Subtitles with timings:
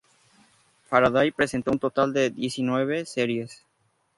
[0.87, 3.67] Faraday presentó un total de diecinueve series.